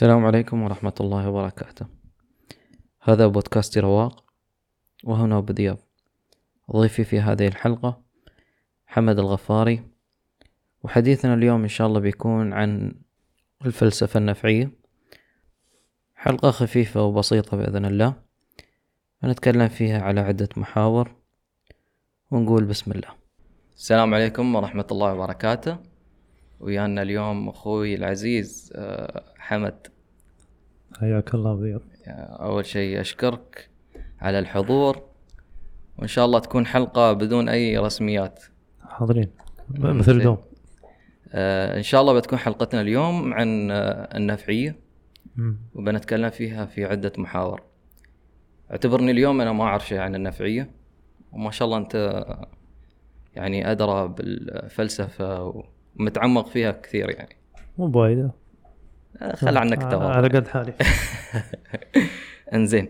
السلام 0.00 0.26
عليكم 0.26 0.62
ورحمة 0.62 0.94
الله 1.00 1.28
وبركاته. 1.28 1.86
هذا 3.02 3.26
بودكاست 3.26 3.78
رواق 3.78 4.24
وهنا 5.04 5.38
أبو 5.38 5.52
دياب 5.52 5.78
ضيفي 6.72 7.04
في 7.04 7.20
هذه 7.20 7.46
الحلقة 7.46 8.02
حمد 8.86 9.18
الغفاري. 9.18 9.82
وحديثنا 10.82 11.34
اليوم 11.34 11.62
إن 11.62 11.68
شاء 11.68 11.86
الله 11.86 12.00
بيكون 12.00 12.52
عن 12.52 12.94
الفلسفة 13.66 14.18
النفعية. 14.18 14.70
حلقة 16.14 16.50
خفيفة 16.50 17.02
وبسيطة 17.02 17.56
بإذن 17.56 17.84
الله. 17.84 18.14
نتكلم 19.24 19.68
فيها 19.68 20.02
على 20.02 20.20
عدة 20.20 20.48
محاور 20.56 21.16
ونقول 22.30 22.64
بسم 22.64 22.92
الله. 22.92 23.08
السلام 23.76 24.14
عليكم 24.14 24.54
ورحمة 24.54 24.86
الله 24.90 25.14
وبركاته. 25.14 25.89
ويانا 26.60 27.02
اليوم 27.02 27.48
أخوي 27.48 27.94
العزيز 27.94 28.72
آه، 28.76 29.24
حمد. 29.38 29.86
حياك 31.00 31.34
الله 31.34 31.54
بيض 31.54 31.80
أول 32.40 32.66
شيء 32.66 33.00
أشكرك 33.00 33.68
على 34.20 34.38
الحضور 34.38 35.02
وإن 35.98 36.08
شاء 36.08 36.24
الله 36.24 36.38
تكون 36.38 36.66
حلقة 36.66 37.12
بدون 37.12 37.48
أي 37.48 37.78
رسميات. 37.78 38.42
حاضرين. 38.88 39.30
مثل 39.70 40.12
اليوم. 40.12 40.38
آه 41.32 41.76
إن 41.76 41.82
شاء 41.82 42.00
الله 42.00 42.12
بتكون 42.12 42.38
حلقتنا 42.38 42.80
اليوم 42.80 43.34
عن 43.34 43.70
آه 43.70 44.16
النفعية. 44.16 44.76
وبنتكلم 45.74 46.30
فيها 46.30 46.66
في 46.66 46.84
عدة 46.84 47.12
محاور. 47.18 47.62
اعتبرني 48.70 49.10
اليوم 49.10 49.40
أنا 49.40 49.52
ما 49.52 49.64
أعرف 49.64 49.88
شيء 49.88 49.98
عن 49.98 50.14
النفعية 50.14 50.70
وما 51.32 51.50
شاء 51.50 51.66
الله 51.66 51.78
أنت 51.78 52.24
يعني 53.36 53.70
أدرى 53.70 54.08
بالفلسفة 54.08 55.64
ومتعمق 55.98 56.48
فيها 56.48 56.70
كثير 56.70 57.10
يعني. 57.10 57.36
مو 57.78 57.86
بوايد. 57.86 58.30
آه، 59.22 59.36
خل 59.36 59.56
عنك 59.56 59.82
آه، 59.82 60.12
على 60.12 60.28
قد 60.28 60.48
حالي. 60.48 60.72
انزين. 62.54 62.88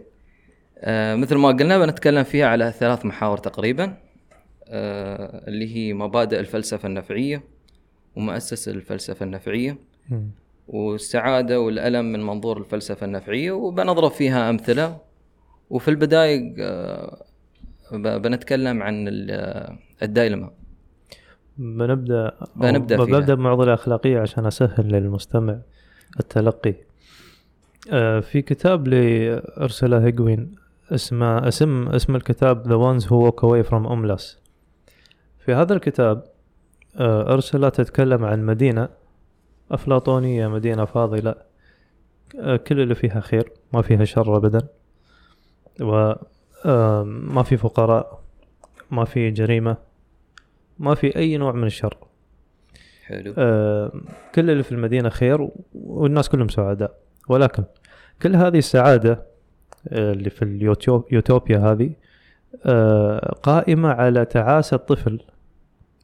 آه 0.79 1.15
مثل 1.15 1.37
ما 1.37 1.49
قلنا 1.49 1.79
بنتكلم 1.79 2.23
فيها 2.23 2.47
على 2.47 2.73
ثلاث 2.73 3.07
محاور 3.07 3.39
تقريبا. 3.39 3.97
آه 4.69 5.49
اللي 5.49 5.77
هي 5.77 5.93
مبادئ 5.93 6.41
الفلسفة 6.41 6.87
النفعية 6.89 7.43
ومؤسس 8.17 8.69
الفلسفة 8.69 9.25
النفعية 9.25 9.79
والسعادة 10.69 11.61
والألم 11.61 12.05
من 12.13 12.27
منظور 12.27 12.59
الفلسفة 12.59 13.07
النفعية 13.07 13.53
وبنضرب 13.53 14.11
فيها 14.11 14.51
أمثلة. 14.51 14.99
وفي 15.71 15.89
البداية 15.89 16.55
آه 16.61 17.25
بنتكلم 17.93 18.83
عن 18.83 19.07
الدايلما. 20.03 20.51
بنبدأ 21.61 22.33
بنبدأ 22.57 22.97
فيها. 22.97 23.19
ببدأ 23.19 23.35
بمعضلة 23.35 23.75
اخلاقيه 23.75 24.21
عشان 24.21 24.47
أسهل 24.47 24.89
للمستمع 24.89 25.59
التلقي. 26.21 26.75
آه، 27.93 28.21
في 28.21 28.43
كتاب 28.43 28.89
لأرسلا 28.89 30.05
هيجوين 30.05 30.55
اسمه 30.93 31.49
اسم 31.49 31.89
اسم 31.89 32.17
الكتاب 32.17 32.65
The 32.65 32.77
Ones 32.85 33.05
Who 33.07 33.31
Walk 33.31 33.41
Away 33.45 33.71
From 33.71 33.89
Homeless. 33.89 34.39
في 35.45 35.55
هذا 35.55 35.75
الكتاب 35.75 36.25
آه، 36.97 37.33
أرسلا 37.33 37.69
تتكلم 37.69 38.25
عن 38.25 38.47
مدينة 38.47 38.89
أفلاطونية 39.71 40.49
مدينة 40.49 40.85
فاضلة. 40.85 41.35
آه، 42.39 42.57
كل 42.57 42.81
اللي 42.81 42.95
فيها 42.95 43.21
خير 43.21 43.53
ما 43.73 43.83
فيها 43.83 44.05
شر 44.05 44.37
أبدا. 44.37 44.69
وما 45.81 47.43
في 47.43 47.57
فقراء 47.57 48.21
ما 48.91 49.05
في 49.05 49.31
جريمة. 49.31 49.90
ما 50.81 50.95
في 50.95 51.17
أي 51.17 51.37
نوع 51.37 51.53
من 51.53 51.65
الشر. 51.65 51.97
حلو. 53.07 53.35
آه 53.39 53.93
كل 54.35 54.51
اللي 54.51 54.63
في 54.63 54.73
المدينة 54.73 55.09
خير 55.09 55.49
والناس 55.75 56.29
كلهم 56.29 56.49
سعداء. 56.49 56.95
ولكن 57.29 57.65
كل 58.23 58.37
هذه 58.37 58.59
السعادة 58.59 59.27
آه 59.89 60.13
اللي 60.13 60.31
في 60.31 60.43
اليوتوبيا 60.43 61.59
هذه 61.59 61.91
آه 62.67 63.35
قائمة 63.43 63.89
على 63.89 64.25
تعاسة 64.25 64.77
طفل 64.77 65.21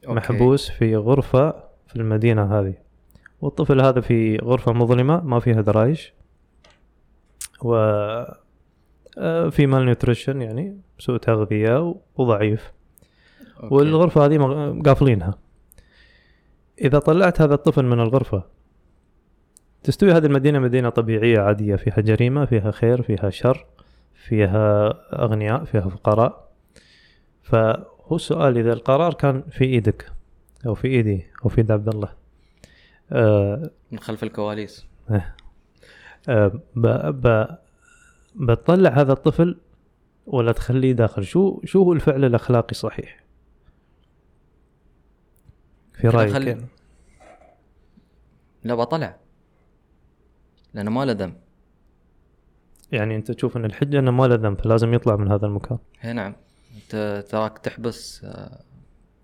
أوكي. 0.07 0.15
محبوس 0.15 0.69
في 0.69 0.95
غرفة 0.95 1.51
في 1.87 1.95
المدينة 1.95 2.59
هذه. 2.59 2.73
والطفل 3.41 3.81
هذا 3.81 4.01
في 4.01 4.37
غرفة 4.37 4.73
مظلمة 4.73 5.21
ما 5.21 5.39
فيها 5.39 5.61
درايش. 5.61 6.13
و 7.61 7.75
آه، 9.19 9.49
في 9.49 9.67
malnutrition 9.67 10.41
يعني 10.41 10.81
سوء 10.99 11.17
تغذية 11.17 11.95
وضعيف. 12.15 12.71
أوكي. 13.63 13.75
والغرفة 13.75 14.25
هذه 14.25 14.37
قافلينها. 14.85 15.37
إذا 16.81 16.99
طلعت 16.99 17.41
هذا 17.41 17.53
الطفل 17.53 17.85
من 17.85 17.99
الغرفة 17.99 18.43
تستوي 19.83 20.11
هذه 20.11 20.25
المدينة 20.25 20.59
مدينة 20.59 20.89
طبيعية 20.89 21.39
عادية 21.39 21.75
فيها 21.75 22.01
جريمة 22.01 22.45
فيها 22.45 22.71
خير 22.71 23.01
فيها 23.01 23.29
شر 23.29 23.65
فيها 24.13 24.93
أغنياء 25.23 25.63
فيها 25.63 25.89
فقراء. 25.89 26.47
فهو 27.43 28.15
السؤال 28.15 28.57
إذا 28.57 28.73
القرار 28.73 29.13
كان 29.13 29.43
في 29.51 29.63
إيدك 29.65 30.11
أو 30.65 30.73
في 30.73 30.87
إيدي 30.87 31.25
أو 31.45 31.49
في 31.49 31.61
يد 31.61 31.71
عبد 31.71 31.87
الله 31.87 32.09
آه 33.11 33.71
من 33.91 33.99
خلف 33.99 34.23
الكواليس. 34.23 34.85
آه 35.09 35.33
آه 36.29 36.51
ب 36.75 36.87
ب 37.27 37.47
بتطلع 38.35 38.89
هذا 38.89 39.13
الطفل 39.13 39.57
ولا 40.27 40.51
تخليه 40.51 40.91
داخل؟ 40.91 41.23
شو 41.23 41.61
شو 41.65 41.83
هو 41.83 41.93
الفعل 41.93 42.25
الأخلاقي 42.25 42.71
الصحيح؟ 42.71 43.26
في 45.97 46.07
رأيك 46.07 46.33
خل... 46.33 46.47
يعني. 46.47 46.65
لا 48.63 48.75
بطلع. 48.75 49.15
لأنه 50.73 50.91
ما 50.91 51.05
له 51.05 51.13
ذنب. 51.13 51.33
يعني 52.91 53.15
أنت 53.15 53.31
تشوف 53.31 53.57
إن 53.57 53.65
الحجة 53.65 53.99
إنه 53.99 54.11
ما 54.11 54.27
له 54.27 54.35
ذنب 54.35 54.61
فلازم 54.61 54.93
يطلع 54.93 55.15
من 55.15 55.31
هذا 55.31 55.45
المكان. 55.45 55.77
اي 56.05 56.13
نعم. 56.13 56.35
أنت 56.75 57.25
تراك 57.29 57.57
تحبس 57.57 58.23
آه، 58.23 58.61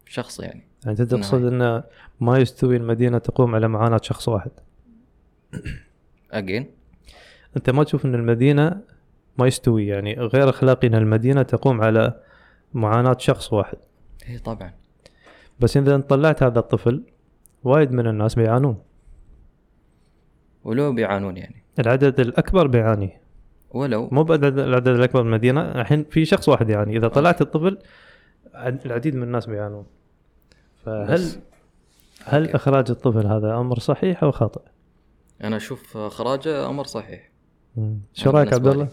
شخص 0.06 0.40
يعني. 0.40 0.64
يعني 0.86 1.00
أنت 1.00 1.02
تقصد 1.02 1.46
إنه 1.46 1.84
ما 2.20 2.38
يستوي 2.38 2.78
المدينة 2.78 3.18
تقوم 3.18 3.56
على 3.56 3.68
معاناة 3.68 4.00
شخص 4.04 4.28
واحد. 4.28 4.52
اجين 6.32 6.72
أنت 7.58 7.70
ما 7.70 7.84
تشوف 7.84 8.06
إن 8.06 8.16
المدينة 8.16 8.82
ما 9.38 9.48
يستوي 9.48 9.88
يعني 9.88 10.14
غير 10.14 10.50
اخلاقي 10.50 10.88
ان 10.88 10.96
المدينة 10.96 11.42
تقوم 11.44 11.82
على 11.82 12.20
معاناة 12.74 13.18
شخص 13.20 13.54
واحد. 13.54 13.78
اي 14.30 14.40
طبعا. 14.40 14.74
بس 15.59 15.78
إذا 15.78 15.97
طلعت 15.97 16.44
هذا 16.44 16.59
الطفل 16.59 17.03
وايد 17.64 17.91
من 17.91 18.08
الناس 18.08 18.36
بيعانون. 18.36 18.78
ولو 20.64 20.94
بيعانون 20.94 21.38
يعني. 21.38 21.64
العدد 21.80 22.19
الأكبر 22.19 22.68
بيعاني. 22.68 23.19
ولو. 23.72 24.09
مو 24.12 24.24
بعدد 24.24 24.59
العدد 24.59 24.88
الأكبر 24.88 25.22
بالمدينة 25.22 25.62
الحين 25.62 26.03
في 26.03 26.25
شخص 26.25 26.50
واحد 26.50 26.69
يعني. 26.69 26.97
إذا 26.97 27.08
طلعت 27.08 27.42
الطفل 27.42 27.78
العديد 28.56 29.16
من 29.16 29.24
الناس 29.24 29.46
بيعانون. 29.46 29.86
فهل 30.86 31.30
هل 32.25 32.42
أوكي. 32.42 32.56
إخراج 32.56 32.92
الطفل 32.92 33.28
هذا 33.28 33.58
أمر 33.58 33.80
صحيح 33.80 34.24
أو 34.24 34.31
خاطئ؟ 34.31 34.62
أنا 35.44 35.58
أشوف 35.58 35.97
إخراجه 35.97 36.69
أمر 36.69 36.84
صحيح. 36.84 37.30
شو 38.13 38.30
رأيك 38.30 38.53
عبد 38.53 38.68
الله؟ 38.68 38.88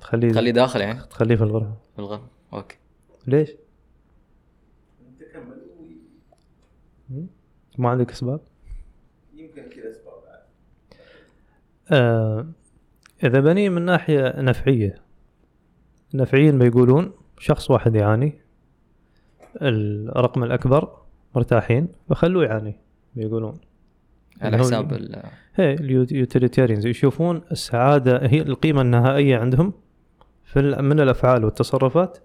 خليه 0.00 0.32
خليه 0.32 0.50
داخل 0.50 0.80
يعني. 0.80 1.00
تخليه 1.10 1.36
في 1.36 1.42
الغرفة. 1.42 1.74
في 1.92 1.98
الغرفة. 1.98 2.33
أوكي 2.54 2.76
ليش؟ 3.26 3.50
انت 5.08 5.22
كمل 5.32 5.64
ما 7.78 7.88
عندك 7.88 8.10
أسباب؟ 8.10 8.40
يمكن 9.34 9.62
كذا 9.62 9.90
أسباب 9.90 10.14
آه 11.90 12.46
إذا 13.24 13.40
بني 13.40 13.68
من 13.68 13.82
ناحية 13.82 14.40
نفعية 14.40 14.94
نفعيين 16.14 16.58
بيقولون 16.58 17.12
شخص 17.38 17.70
واحد 17.70 17.94
يعاني 17.94 18.32
الرقم 19.62 20.44
الأكبر 20.44 20.96
مرتاحين 21.34 21.88
فخلوه 22.08 22.44
يعاني 22.44 22.76
بيقولون 23.14 23.60
على 24.40 24.58
حساب 24.58 24.92
ال 24.92 25.22
هي 25.54 25.74
اليوتيليتيريانز 25.74 26.86
يشوفون 26.86 27.42
السعادة 27.52 28.26
هي 28.26 28.40
القيمة 28.40 28.80
النهائيه 28.80 29.36
عندهم 29.36 29.72
في 30.44 30.60
من 30.62 31.00
الأفعال 31.00 31.44
والتصرفات 31.44 32.18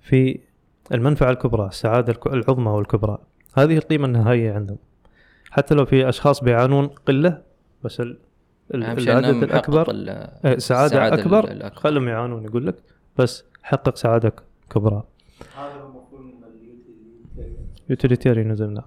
في 0.00 0.40
المنفعة 0.94 1.30
الكبرى 1.30 1.66
السعادة 1.66 2.14
العظمى 2.26 2.70
والكبرى. 2.70 3.18
هذه 3.54 3.76
القيمة 3.76 4.06
النهائية 4.06 4.52
عندهم. 4.52 4.78
حتى 5.50 5.74
لو 5.74 5.84
في 5.84 6.08
أشخاص 6.08 6.44
بيعانون 6.44 6.86
قلة 6.86 7.42
بس 7.84 8.00
ال 8.00 8.18
العدد 8.74 9.42
الأكبر 9.42 9.90
إيه، 10.44 10.58
سعادة 10.58 11.14
أكبر 11.14 11.44
الأكبر. 11.44 11.80
خلهم 11.80 12.08
يعانون 12.08 12.44
يقول 12.44 12.66
لك. 12.66 12.74
بس 13.18 13.44
حقق 13.62 13.96
سعادة 13.96 14.32
كبرى. 14.70 15.02
هذا 15.56 15.72
هو 15.80 15.88
مفهوم 15.88 16.34
اليوتيليتيريانزم 17.86 18.70
نعم. 18.70 18.84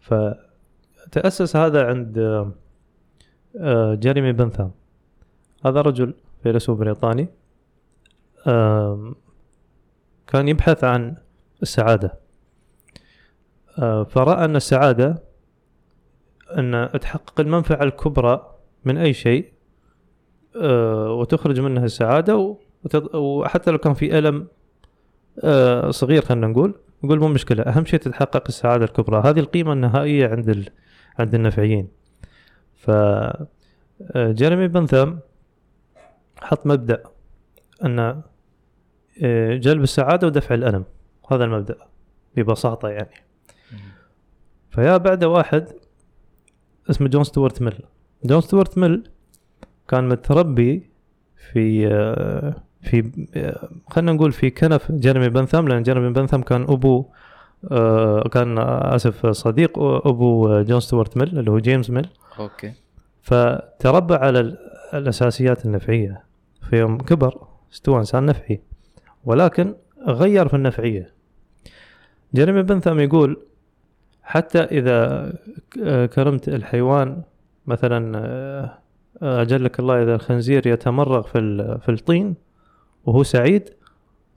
فتأسس 0.00 1.56
هذا 1.56 1.86
عند 1.86 2.18
آه، 3.58 3.94
جيريمي 3.94 4.32
بنثام. 4.32 4.70
هذا 5.66 5.80
رجل 5.80 6.14
فيلسوف 6.42 6.78
بريطاني 6.78 7.28
كان 10.34 10.48
يبحث 10.48 10.84
عن 10.84 11.16
السعادة. 11.62 12.14
فرأى 14.04 14.44
أن 14.44 14.56
السعادة 14.56 15.22
أن 16.58 16.90
تحقق 17.00 17.40
المنفعة 17.40 17.82
الكبرى 17.82 18.54
من 18.84 18.96
أي 18.98 19.12
شيء 19.12 19.52
آه، 20.56 21.12
وتخرج 21.12 21.60
منها 21.60 21.84
وتض- 22.84 23.14
وحتى 23.14 23.70
لو 23.70 23.78
كان 23.78 23.94
في 23.94 24.18
ألم 24.18 24.46
آه، 25.44 25.90
صغير 25.90 26.22
خلينا 26.24 26.46
نقول 26.46 26.74
نقول 27.04 27.18
مو 27.20 27.28
مشكلة 27.28 27.62
أهم 27.62 27.84
شيء 27.84 28.00
تتحقق 28.00 28.42
السعادة 28.48 28.84
الكبرى. 28.84 29.22
هذه 29.24 29.40
القيمة 29.40 29.72
النهائية 29.72 30.28
عند 30.28 30.48
ال... 30.48 30.68
عند 31.18 31.34
النفعيين 31.34 31.88
ف 32.74 32.90
آه، 32.90 33.42
جيريمي 34.16 34.68
بنثام 34.68 35.20
حط 36.42 36.66
مبدأ 36.66 37.02
أن 37.84 37.98
آه، 37.98 38.22
جلب 39.56 39.82
السعادة 39.82 40.26
ودفع 40.26 40.54
الألم. 40.54 40.84
هذا 41.30 41.44
المبدأ 41.44 41.76
ببساطة 42.36 42.88
يعني. 42.88 43.10
فيه 44.70 44.96
بعد 44.96 45.24
واحد 45.24 45.68
اسمه 46.90 47.08
جون 47.08 47.24
ستوارت 47.24 47.62
ميل. 47.62 47.78
جون 48.24 48.40
ستوارت 48.40 48.78
ميل 48.78 49.10
كان 49.88 50.08
متربي 50.08 50.90
في 51.52 51.88
آه، 51.92 52.54
في 52.82 53.26
آه، 53.36 53.68
خلينا 53.90 54.12
نقول 54.12 54.32
في 54.32 54.50
كنف 54.50 54.92
جيرمي 54.92 55.28
بنثام 55.28 55.68
لأن 55.68 55.82
جيرمي 55.82 56.12
بنثام 56.12 56.42
كان 56.42 56.62
أبو 56.62 57.04
آه، 57.70 58.28
كان 58.28 58.58
آه، 58.58 58.94
آسف 58.94 59.26
صديق 59.26 59.78
أبو 59.78 60.62
جون 60.62 60.80
ستوارت 60.80 61.16
ميل 61.16 61.38
اللي 61.38 61.50
هو 61.50 61.58
جيمس 61.58 61.90
ميل. 61.90 62.08
أوكي. 62.38 62.72
فتربى 63.22 64.14
على 64.14 64.40
ال- 64.40 64.58
الأساسيات 64.94 65.64
النفعية. 65.66 66.22
في 66.70 66.76
يوم 66.78 66.98
كبر 66.98 67.46
استوى 67.72 67.98
إنسان 67.98 68.26
نفعي. 68.26 68.60
ولكن 69.24 69.74
غير 70.06 70.48
في 70.48 70.54
النفعية. 70.56 71.12
جيريمي 72.34 72.62
بنثام 72.62 73.00
يقول 73.00 73.40
حتى 74.22 74.58
إذا 74.58 75.32
ك- 75.70 76.04
كرمت 76.04 76.48
الحيوان 76.48 77.22
مثلا 77.66 78.18
آه، 78.18 78.78
أجلك 79.42 79.80
الله 79.80 80.02
إذا 80.02 80.14
الخنزير 80.14 80.66
يتمرغ 80.66 81.22
في 81.22 81.38
ال- 81.38 81.80
في 81.80 81.88
الطين 81.90 82.34
وهو 83.04 83.22
سعيد 83.22 83.70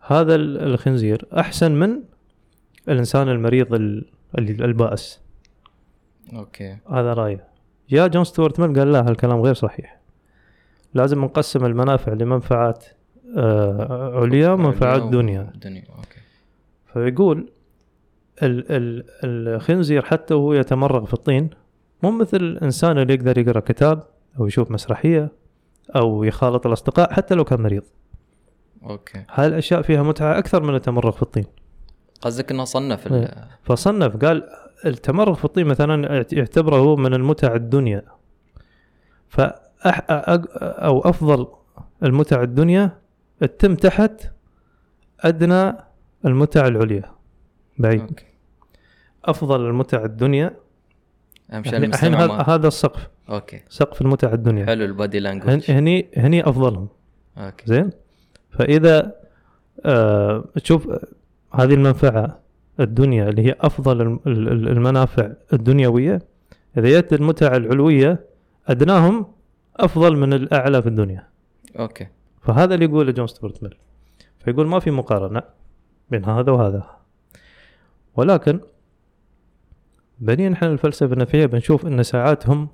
هذا 0.01 0.36
ال- 0.36 0.57
الخنزير 0.63 1.25
أحسن 1.38 1.72
من 1.72 2.00
الإنسان 2.89 3.30
المريض 3.30 3.74
ال- 3.74 4.06
ال- 4.38 4.63
البائس. 4.63 5.22
أوكي. 6.36 6.78
هذا 6.92 7.13
رايه 7.13 7.48
يا 7.89 8.07
جون 8.07 8.24
ستوارت 8.24 8.60
ميل 8.60 8.80
قال 8.80 8.92
لا 8.92 9.07
هالكلام 9.07 9.42
غير 9.42 9.54
صحيح. 9.54 10.00
لازم 10.94 11.24
نقسم 11.24 11.66
المنافع 11.66 12.13
لمنفعات. 12.13 12.86
عليا 13.38 14.50
ومنفعات 14.50 15.01
دنيا 15.01 15.51
دنيا. 15.63 15.84
أوكي. 15.89 16.19
فيقول 16.94 17.50
ال 18.44 18.72
ال 18.72 19.04
الخنزير 19.24 20.01
حتى 20.06 20.34
وهو 20.34 20.54
يتمرغ 20.54 21.06
في 21.06 21.13
الطين 21.13 21.50
مو 22.04 22.12
مثل 22.12 22.38
الانسان 22.38 22.98
اللي 22.98 23.13
يقدر 23.13 23.38
يقرأ 23.38 23.60
كتاب 23.60 24.04
أو 24.39 24.48
يشوف 24.48 24.72
مسرحية 24.72 25.31
أو 25.95 26.24
يخالط 26.24 26.68
الأصدقاء 26.68 27.13
حتى 27.13 27.36
لو 27.36 27.44
كان 27.44 27.62
مريض. 27.62 27.84
أوكي. 28.84 29.24
هاي 29.34 29.48
الاشياء 29.48 29.81
فيها 29.81 30.04
متعة 30.04 30.38
أكثر 30.38 30.63
من 30.63 30.75
التمرغ 30.75 31.12
في 31.12 31.22
الطين. 31.22 31.45
قصدك 32.22 32.51
إنه 32.51 32.63
صنف 32.63 33.07
ال- 33.07 33.13
إيه. 33.13 33.48
فصنف 33.63 34.25
قال 34.25 34.50
التمرغ 34.86 35.34
في 35.34 35.45
الطين 35.45 35.68
مثلا 35.68 36.25
يعتبره 36.34 36.75
هو 36.75 36.95
من 36.95 37.13
المتع 37.13 37.56
الدنيا. 37.56 38.04
فأح 39.30 40.06
أو 40.62 41.00
أفضل 41.00 41.48
المتع 42.04 42.44
الدنيا 42.44 42.98
تتم 43.39 43.75
تحت 43.75 44.31
أدنى 45.22 45.74
المتع 46.25 46.68
العليا. 46.68 47.12
بعيد. 47.78 48.01
أوكي. 48.01 48.25
أفضل 49.25 49.66
المتع 49.66 50.06
الدنيا. 50.06 50.56
الحين 51.54 52.16
هذا 52.16 52.68
السقف. 52.68 53.07
أوكي. 53.30 53.62
سقف 53.69 54.01
المتع 54.01 54.34
الدنيا. 54.34 54.66
حلو 54.66 54.86
ال 54.85 54.92
body 54.92 55.19
language 55.19 55.71
هني 55.72 56.07
هني 56.18 56.50
أفضلهم. 56.50 56.88
أوكي. 57.38 57.66
زين؟ 57.68 57.89
فإذا 58.51 59.16
آه 59.86 60.45
تشوف 60.63 60.88
هذه 61.54 61.74
المنفعة 61.74 62.39
الدنيا 62.80 63.30
اللي 63.30 63.45
هي 63.48 63.56
أفضل 63.62 64.01
الم- 64.01 64.19
ال- 64.28 64.51
ال- 64.51 64.68
المنافع 64.69 65.30
الدنيوية 65.54 66.22
إذا 66.78 67.00
جت 67.00 67.13
المتع 67.13 67.56
العلوية 67.56 68.19
أدناهم 68.68 69.25
أفضل 69.78 70.18
من 70.18 70.34
الأعلى 70.34 70.81
في 70.81 70.89
الدنيا. 70.89 71.28
أوكي. 71.80 72.07
فهذا 72.47 72.73
اللي 72.73 72.85
يقوله 72.85 73.11
جون 73.11 73.27
ستوارت 73.27 73.63
ميل. 73.63 73.77
فيقول 74.39 74.67
ما 74.67 74.79
في 74.79 74.91
مقارنة 74.91 75.44
بين 76.09 76.25
هذا 76.25 76.51
وهذا. 76.51 76.83
ولكن 78.15 78.59
بنين 80.19 80.53
إحنا 80.53 80.67
الفلسفة 80.67 81.13
النفسيه 81.13 81.45
بنشوف 81.45 81.85
إن 81.85 82.03
ساعات 82.03 82.49
هم 82.49 82.69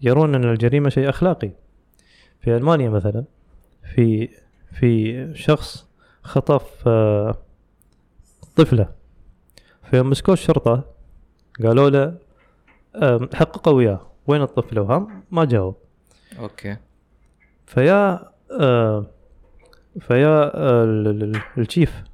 يرون 0.00 0.34
إن 0.34 0.44
الجريمة 0.44 0.88
شيء 0.88 1.08
أخلاقي. 1.08 1.50
في 2.40 2.56
ألمانيا 2.56 2.90
مثلا 2.90 3.24
في 3.94 4.28
في 4.72 5.34
شخص 5.34 5.86
خطف 6.22 6.88
آه، 6.88 7.34
طفلة. 8.56 8.88
فيوم 9.90 10.10
مسكوه 10.10 10.32
الشرطه 10.32 10.84
قالوا 11.64 11.90
له 11.90 12.18
آه، 12.96 13.28
حققوا 13.34 13.72
وياه. 13.72 14.00
وين 14.26 14.42
الطفلة؟ 14.42 14.82
وهم 14.82 15.22
ما 15.30 15.44
جاوب. 15.44 15.76
أوكي. 16.38 16.76
فيا 17.66 18.33
آه 18.60 19.06
فيا 20.00 20.56
آه 20.56 20.84
ال- 20.84 21.22
ال- 21.22 21.40
chief 21.58 22.04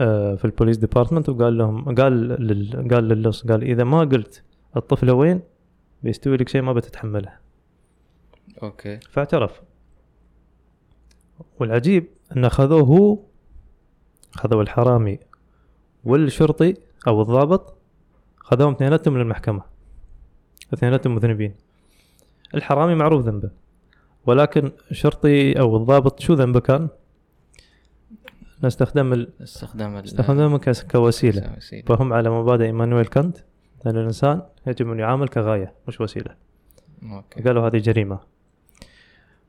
آه 0.00 0.34
في 0.34 0.44
ال 0.44 0.49
police 0.49 0.76
department 0.76 1.28
وقال 1.28 1.58
لهم 1.58 1.94
قال 1.94 2.12
لل- 2.28 2.88
قال 2.94 3.08
للص 3.08 3.46
قال 3.46 3.62
إذا 3.62 3.84
ما 3.84 4.00
قلت 4.00 4.42
الطفلة 4.76 5.12
وين 5.12 5.40
بيستوي 6.02 6.36
لك 6.36 6.48
شيء 6.48 6.62
ما 6.62 6.72
بتتحمله. 6.72 7.32
أوكي. 8.62 8.96
فاعترف. 9.00 9.62
والعجيب 11.60 12.06
أن 12.36 12.44
أخذوه 12.44 12.80
هو 12.82 13.18
خذوا 14.32 14.62
الحرامي 14.62 15.18
والشرطي 16.04 16.74
أو 17.06 17.22
الضابط 17.22 17.76
خذوهم 18.36 18.72
اثنيناتهم 18.72 19.18
للمحكمة 19.18 19.62
اثنيناتهم 20.74 21.14
مذنبين. 21.14 21.54
الحرامي 22.54 22.94
معروف 22.94 23.22
ذنبه. 23.24 23.50
ولكن 24.26 24.72
الشرطي 24.90 25.60
أو 25.60 25.76
الضابط 25.76 26.20
شو 26.20 26.34
ذنبه 26.34 26.60
كان؟ 26.60 26.88
نستخدم 28.64 29.12
ال... 29.12 29.32
استخدام 29.42 29.96
ال- 29.96 30.04
استخدمه 30.04 30.58
كس- 30.58 30.82
كوسيلة. 30.82 31.56
فهم 31.86 32.12
على 32.12 32.30
مبادئ 32.30 32.64
إيمانويل 32.64 33.06
كانت. 33.06 33.38
ان 33.86 33.96
الإنسان 33.96 34.42
يجب 34.66 34.90
أن 34.90 34.98
يعامل 34.98 35.28
كغاية 35.28 35.72
مش 35.88 36.00
وسيلة. 36.00 36.34
أوكي. 37.02 37.42
قالوا 37.42 37.66
هذه 37.68 37.76
جريمة. 37.78 38.18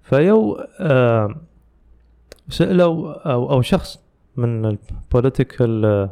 فيو 0.03 0.53
آه 0.79 1.35
سألوا 2.49 3.31
أو, 3.31 3.51
أو 3.51 3.61
شخص 3.61 3.99
من 4.35 4.65
ال 4.65 4.80
political 4.80 6.09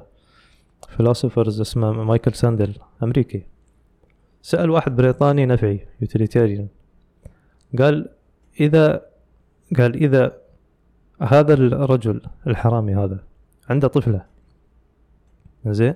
philosophers 0.89 1.61
اسمه 1.61 1.91
مايكل 1.91 2.33
ساندل 2.33 2.75
أمريكي. 3.03 3.43
سأل 4.41 4.69
واحد 4.69 4.95
بريطاني 4.95 5.45
نفعي 5.45 5.87
utilitarian 6.01 6.67
قال 7.79 8.09
إذا 8.59 9.05
قال 9.77 9.95
إذا 9.95 10.37
هذا 11.21 11.53
الرجل 11.53 12.21
الحرامي 12.47 12.95
هذا 12.95 13.19
عنده 13.69 13.87
طفلة. 13.87 14.25
زين؟ 15.65 15.93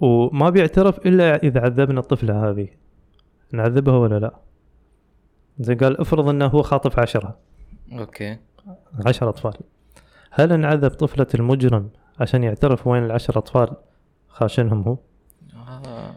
وما 0.00 0.50
بيعترف 0.50 1.06
إلا 1.06 1.36
إذا 1.36 1.60
عذبنا 1.60 2.00
الطفلة 2.00 2.50
هذه. 2.50 2.68
نعذبها 3.52 3.96
ولا 3.96 4.18
لا؟ 4.18 4.34
زي 5.58 5.74
قال 5.74 6.00
افرض 6.00 6.28
إنه 6.28 6.46
هو 6.46 6.62
خاطف 6.62 6.98
عشرة. 6.98 7.38
أوكي. 7.92 8.38
عشرة 9.06 9.28
أطفال. 9.28 9.54
هل 10.30 10.60
نعذب 10.60 10.90
طفلة 10.90 11.26
المجرم 11.34 11.90
عشان 12.20 12.44
يعترف 12.44 12.86
وين 12.86 13.04
العشر 13.04 13.38
أطفال 13.38 13.68
خاشنهم 14.28 14.82
هو؟ 14.82 14.96
آه. 15.54 16.14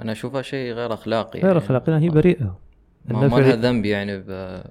أنا 0.00 0.12
أشوفها 0.12 0.42
شيء 0.42 0.72
غير 0.72 0.94
أخلاقي 0.94 1.40
غير 1.40 1.58
أخلاقي 1.58 1.92
لأن 1.92 2.02
هي 2.02 2.08
بريئة. 2.08 2.58
ما, 3.04 3.26
لها 3.26 3.56
ذنب 3.56 3.84
يعني 3.84 4.18
ب 4.18 4.62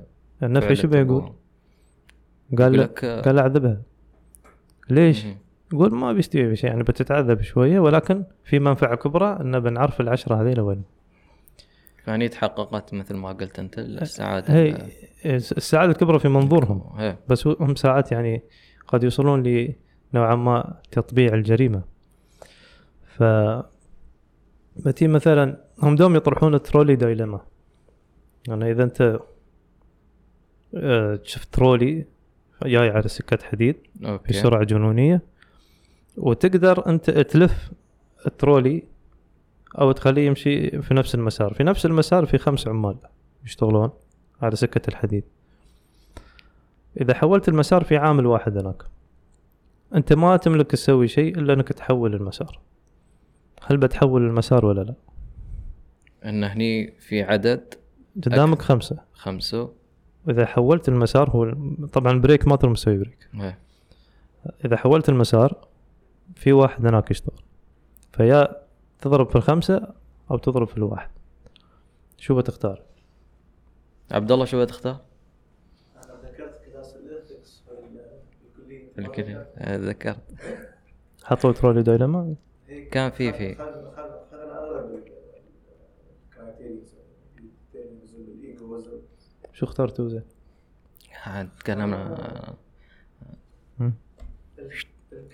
النفعي 0.43 0.75
شو 0.75 0.87
بيقول؟ 0.87 1.33
قال 2.57 2.77
لك 2.77 3.03
آه، 3.03 3.21
قال 3.21 3.39
أعذبها 3.39 3.81
ليش؟ 4.89 5.25
يقول 5.73 5.95
ما 5.95 6.13
بيستوي 6.13 6.51
بشيء 6.51 6.69
يعني 6.69 6.83
بتتعذب 6.83 7.41
شوية 7.41 7.79
ولكن 7.79 8.23
في 8.43 8.59
منفعة 8.59 8.95
كبرى 8.95 9.37
إن 9.41 9.59
بنعرف 9.59 10.01
العشرة 10.01 10.41
هذيلا 10.41 10.61
وين 10.61 10.83
فهني 12.03 12.29
تحققت 12.29 12.93
مثل 12.93 13.15
ما 13.15 13.31
قلت 13.31 13.59
أنت 13.59 13.79
السعاده 13.79 14.53
هي 14.53 14.77
السعادة 15.35 15.91
الكبرى 15.91 16.19
في 16.19 16.27
منظورهم 16.27 16.83
هي. 16.97 17.17
بس 17.27 17.47
هم 17.47 17.75
ساعات 17.75 18.11
يعني 18.11 18.41
قد 18.87 19.03
يوصلون 19.03 19.43
لنوعا 20.13 20.35
ما 20.35 20.79
تطبيع 20.91 21.33
الجريمة 21.33 21.81
ف 23.17 23.23
مثلا 25.01 25.57
هم 25.83 25.95
دوم 25.95 26.15
يطرحون 26.15 26.55
ال 26.55 26.60
trolley 26.60 26.95
dilemma 26.95 27.41
يعني 28.47 28.71
إذا 28.71 28.83
أنت 28.83 29.19
آه، 30.75 31.19
شفت 31.23 31.53
ترولي 31.53 32.05
جاي 32.63 32.89
على 32.89 33.07
سكة 33.07 33.45
حديد 33.45 33.75
أوكي. 34.05 34.33
بسرعة 34.33 34.63
جنونية 34.63 35.21
وتقدر 36.17 36.89
أنت 36.89 37.09
تلف 37.09 37.71
الترولي 38.27 38.83
أو 39.79 39.91
تخليه 39.91 40.27
يمشي 40.27 40.81
في 40.81 40.93
نفس 40.93 41.15
المسار. 41.15 41.53
في 41.53 41.63
نفس 41.63 41.85
المسار 41.85 42.25
في 42.25 42.37
خمس 42.37 42.67
عمال 42.67 42.97
يشتغلون 43.45 43.89
على 44.41 44.55
سكة 44.55 44.89
الحديد. 44.89 45.23
إذا 47.01 47.13
حولت 47.13 47.49
المسار 47.49 47.83
في 47.83 47.97
عامل 47.97 48.25
واحد 48.25 48.57
هناك 48.57 48.83
أنت 49.95 50.13
ما 50.13 50.37
تملك 50.37 50.71
تسوي 50.71 51.07
شيء 51.07 51.37
إلا 51.37 51.53
أنك 51.53 51.67
تحول 51.67 52.15
المسار. 52.15 52.59
هل 53.65 53.77
بتحول 53.77 54.25
المسار 54.25 54.65
ولا 54.65 54.81
لا؟ 54.81 54.93
إن 56.25 56.43
هني 56.43 56.93
في 56.99 57.23
عدد 57.23 57.73
قدامك 58.25 58.61
خمسة. 58.61 58.97
خمسة. 59.13 59.73
واذا 60.27 60.45
حولت 60.45 60.89
المسار 60.89 61.29
هو 61.29 61.53
طبعا 61.87 62.19
brake 62.19 62.47
ما 62.47 62.55
ترى 62.55 62.71
مسوي 62.71 62.97
brake. 62.97 63.29
إيه. 63.35 63.57
إذا 64.65 64.77
حولت 64.77 65.09
المسار 65.09 65.67
في 66.35 66.53
واحد 66.53 66.85
هناك 66.85 67.11
يشتغل. 67.11 67.35
فيا 68.13 68.61
تضرب 69.01 69.29
في 69.29 69.35
الخمسة 69.35 69.93
أو 70.31 70.37
تضرب 70.37 70.67
في 70.67 70.77
الواحد. 70.77 71.09
شو 72.17 72.35
بتختار؟ 72.35 72.81
عبد 74.11 74.31
الله 74.31 74.45
شو 74.45 74.61
بتختار؟ 74.61 75.01
أنا 75.95 76.13
ذكرت 76.29 76.61
class 76.65 76.95
ال 76.95 77.05
ethics 77.05 77.63
في 77.67 77.71
الكليه 78.61 78.89
في 78.95 79.01
الكلية. 79.01 79.47
آه، 79.57 79.77
ذكرت. 79.77 80.17
حطوا 81.23 81.51
trolley 81.51 81.83
dilemma؟ 81.83 82.35
هيك 82.67 82.89
كان 82.89 83.11
في- 83.11 83.33
في. 83.33 83.55
شو 89.53 89.65
اخترتوا 89.65 90.09
زين 90.09 90.23
تكلمنا. 91.59 92.55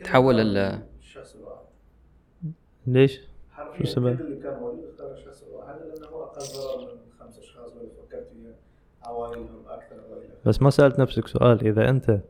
تحول 0.04 0.40
ال- 0.40 0.82
الشخص 1.00 1.36
الواحد 1.36 1.62
ليش؟ 2.88 3.22
شو 3.78 3.84
السبب؟ 3.84 4.18
كل 4.18 4.24
اللي 4.24 4.44
كان 4.44 4.60
موجود 4.60 4.84
اختار 4.92 5.12
الشخص 5.14 5.44
الواحد 5.44 5.80
لأنه 5.82 6.08
هو 6.08 6.24
أقل 6.24 6.42
ضرر 6.46 6.94
من 6.96 7.12
خمس 7.20 7.40
أشخاص 7.40 7.72
ولا 7.74 7.90
فكرت 8.08 8.28
فيها 8.34 8.54
عوائلهم 9.04 9.64
أكثر 9.68 9.96
بس 10.46 10.62
ما 10.62 10.70
سألت 10.70 11.00
نفسك 11.00 11.28
سؤال 11.28 11.68
إذا 11.68 11.90
أنت 11.90 12.22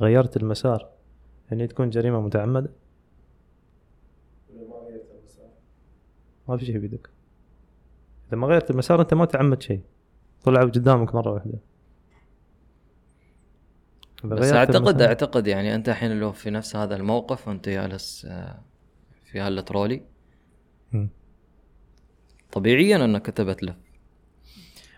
غيرت 0.00 0.36
المسار 0.36 0.88
يعني 1.50 1.66
تكون 1.66 1.90
جريمة 1.90 2.20
متعمدة 2.20 2.70
ولا 4.50 4.68
ما 4.68 4.74
غيرت 4.76 5.10
المسار 5.20 5.50
ما 6.48 6.56
في 6.56 6.66
شيء 6.66 6.78
بيدك 6.78 7.08
إذا 8.28 8.36
ما 8.36 8.46
غيرت 8.46 8.70
المسار 8.70 9.00
أنت 9.00 9.14
ما 9.14 9.24
تعمد 9.24 9.62
شيء 9.62 9.80
طلعوا 10.48 10.70
قدامك 10.70 11.14
مرة 11.14 11.30
واحدة. 11.32 11.58
إذا 14.24 14.34
بس 14.34 14.52
اعتقد 14.52 14.76
المسار- 14.88 15.08
أعتقد 15.08 15.46
يعني 15.46 15.74
أنت 15.74 15.88
الحين 15.88 16.20
لو 16.20 16.32
في 16.32 16.50
نفس 16.50 16.76
هذا 16.76 16.96
الموقف 16.96 17.48
وأنت 17.48 17.68
جالس 17.68 18.24
آه، 18.30 18.58
في 19.24 19.40
هالترولي. 19.40 20.02
طبيعيا 22.52 23.04
أنك 23.04 23.28
انت 23.28 23.40
بتلف 23.40 23.76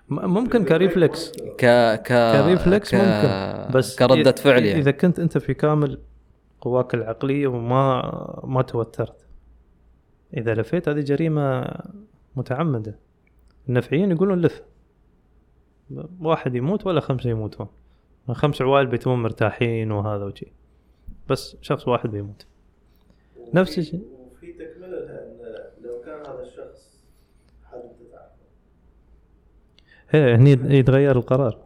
ممكن 0.09 0.65
ك 0.65 0.73
reflex. 0.73 1.33
ك 1.59 1.65
ك 2.03 2.33
ك 2.43 2.50
reflex 2.50 2.91
ك- 2.91 2.95
ممكن 2.95 3.79
بس 3.79 3.97
كردة 3.99 4.33
فعل 4.33 4.65
يعني 4.65 4.81
إذا 4.81 4.91
كنت 4.91 5.19
أنت 5.19 5.39
في 5.39 5.55
كامل 5.55 6.01
قواك 6.61 6.95
العقلية 6.95 7.47
وما 7.47 8.41
ما 8.45 8.63
توترت. 8.63 9.27
إذا 10.37 10.55
لفيت 10.55 10.89
هذه 10.89 11.01
جريمة 11.01 11.75
متعمدة. 12.37 12.99
النفعيين 13.69 14.11
يقولون 14.11 14.41
لف. 14.41 14.63
واحد 16.21 16.55
يموت 16.55 16.87
ولا 16.87 17.01
خمسة 17.01 17.31
يموتون 17.31 17.67
خمس 18.33 18.63
عوائل 18.63 18.87
بيتون 18.87 19.23
مرتاحين 19.23 19.93
وهذا 19.93 20.25
وشي. 20.25 20.53
بس 21.29 21.57
شخص 21.61 21.89
واحد 21.89 22.11
بيموت. 22.11 22.47
نفس 23.55 23.79
الشيء. 23.79 24.03
وفي 24.33 24.53
تكملة 24.53 24.89
لها 24.89 25.25
إن 25.25 25.85
لو 25.85 26.03
كان 26.05 26.21
هذا 26.21 26.43
الشخص 26.43 27.05
حد 27.65 27.81
هي 30.11 30.35
هني 30.35 30.51
يتغير 30.79 31.17
القرار. 31.17 31.59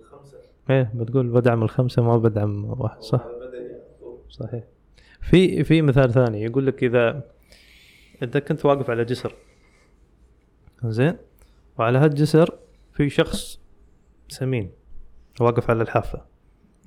الخمسه 0.00 0.38
إيه 0.70 0.92
بتقول 0.94 1.28
بدعم 1.28 1.62
الخمسة 1.62 2.02
ما 2.02 2.16
بدعم 2.16 2.80
واحد 2.80 3.02
صح. 3.02 3.26
صحيح. 4.30 4.64
في 5.20 5.64
في 5.64 5.82
مثال 5.82 6.12
ثاني 6.12 6.42
يقول 6.42 6.66
لك 6.66 6.84
إذا 6.84 7.22
انت 8.22 8.38
كنت 8.38 8.66
واقف 8.66 8.90
على 8.90 9.04
جسر 9.04 9.34
زين 10.84 11.16
وعلى 11.78 11.98
هالجسر 11.98 12.58
في 12.94 13.10
شخص 13.10 13.60
سمين. 14.28 14.70
واقف 15.40 15.70
على 15.70 15.82
الحافة. 15.82 16.24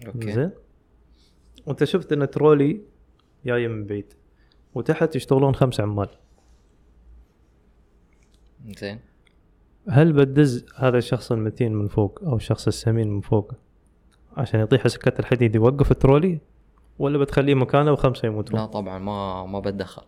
okay. 0.07 0.31
زين. 0.31 0.51
وأنت 1.65 1.83
شفت 1.83 2.11
إن 2.11 2.29
ترولي 2.29 2.81
جاي 3.45 3.67
من 3.67 3.85
بعيد. 3.85 4.13
وتحت 4.73 5.15
يشتغلون 5.15 5.55
خمس 5.55 5.79
عمال. 5.79 6.09
زين. 8.79 8.99
هل 9.89 10.13
بتدز 10.13 10.65
هذا 10.75 10.97
الشخص 10.97 11.31
المتين 11.31 11.73
من 11.73 11.87
فوق 11.87 12.19
أو 12.23 12.35
الشخص 12.35 12.67
السمين 12.67 13.09
من 13.09 13.21
فوق 13.21 13.53
عشان 14.37 14.59
يطيح 14.59 14.87
سكة 14.87 15.19
الحديد 15.19 15.55
يوقف 15.55 15.91
الترولي 15.91 16.39
ولا 16.99 17.17
بتخليه 17.17 17.55
مكانه 17.55 17.91
وخمسة 17.91 18.27
يموتون؟ 18.27 18.59
لا 18.59 18.65
طبعا 18.65 18.99
ما 18.99 19.45
ما 19.45 19.59
بتدخل. 19.59 20.03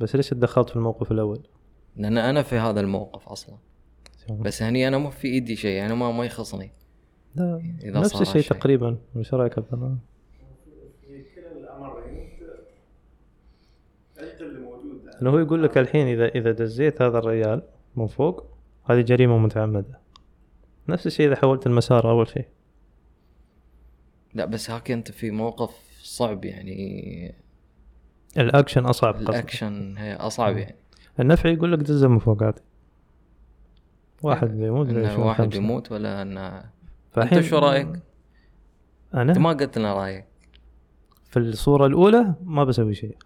بس 0.00 0.16
ليش 0.16 0.28
تدخلت 0.28 0.70
في 0.70 0.76
الموقف 0.76 1.12
الأول؟ 1.12 1.40
لأن 1.96 2.18
أنا 2.18 2.42
في 2.42 2.58
هذا 2.58 2.80
الموقف 2.80 3.28
أصلا. 3.28 3.56
بس 4.30 4.62
هني 4.62 4.88
أنا 4.88 4.98
مو 4.98 5.10
في 5.10 5.28
إيدي 5.28 5.56
شيء 5.56 5.76
يعني 5.76 5.94
ما 5.94 6.12
ما 6.12 6.24
يخصني. 6.24 6.72
لا 7.34 7.62
نفس 7.84 8.20
الشيء. 8.20 8.42
تقريبا. 8.42 8.98
وش 9.14 9.34
رأيك 9.34 9.58
عبد 9.58 9.74
الله؟ 9.74 9.98
إنه 15.22 15.30
هو 15.30 15.38
يقول 15.38 15.62
لك 15.62 15.78
الحين 15.78 16.06
اذا 16.06 16.28
إذا 16.28 16.52
دزيت 16.52 17.02
هذا 17.02 17.18
الرجال 17.18 17.62
من 17.96 18.06
فوق 18.06 18.44
هذه 18.84 19.00
جريمة 19.00 19.38
متعمدة. 19.38 19.98
نفس 20.88 21.06
الشيء 21.06 21.26
إذا 21.26 21.36
حولت 21.36 21.66
المسار 21.66 22.10
أول 22.10 22.28
شيء. 22.28 22.46
لا 24.34 24.44
بس 24.44 24.70
هاك 24.70 24.90
أنت 24.90 25.10
في 25.10 25.30
موقف 25.30 25.70
صعب 26.02 26.44
يعني. 26.44 27.34
الأكشن 28.38 28.86
أصعب. 28.86 29.16
الأكشن 29.16 29.98
هي 29.98 30.14
أصعب 30.14 30.56
يعني. 30.56 30.76
النفع 31.20 31.48
يقول 31.50 31.72
لك 31.72 31.78
دزه 31.78 32.08
من 32.08 32.18
فوق 32.18 32.42
عادي. 32.42 32.60
واحد 34.22 34.48
بيموت 34.48 34.88
ولا 34.88 35.12
يشوف 35.12 35.18
واحد 35.18 35.44
خمسة. 35.44 35.56
يموت 35.56 35.92
ولا 35.92 36.22
إن 36.22 36.62
فالحين 37.12 37.38
انت 37.38 37.46
شو 37.46 37.58
رأيك؟ 37.58 37.86
إنت 37.86 38.02
أنا 39.14 39.38
ما 39.38 39.50
قلت 39.50 39.78
لنا 39.78 39.94
رأيك. 39.94 40.26
في 41.24 41.38
الصورة 41.38 41.86
الأولى 41.86 42.34
ما 42.42 42.64
بسوي 42.64 42.94
شيء. 42.94 43.16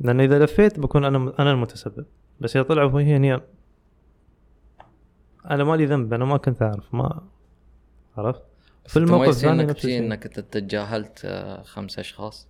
لأن 0.00 0.20
إذا 0.20 0.44
لفيت 0.44 0.80
بكون 0.80 1.04
أنا 1.04 1.32
أنا 1.38 1.52
المتسبب. 1.52 2.06
بس 2.40 2.56
إذا 2.56 2.64
طلعوا 2.64 3.00
هي 3.00 3.16
هني 3.16 3.40
أنا 5.50 5.64
مالي 5.64 5.86
ذنب 5.86 6.14
أنا 6.14 6.24
ما 6.24 6.36
كنت 6.36 6.62
أعرف 6.62 6.94
ما 6.94 7.22
عرفت؟ 8.16 8.42
في 8.86 8.98
أنت 8.98 9.10
ما 9.10 9.16
الموقف 9.16 9.28
الثاني 9.28 9.62
نفس 9.64 9.84
الشيء. 9.84 9.98
إنك 9.98 10.26
انت 10.26 10.40
تجاهلت 10.40 11.22
آه، 11.24 11.62
خمس 11.62 11.98
أشخاص؟ 11.98 12.48